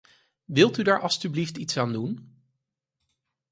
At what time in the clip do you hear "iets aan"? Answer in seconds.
1.57-1.91